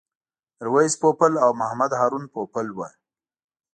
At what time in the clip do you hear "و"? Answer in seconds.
2.77-2.79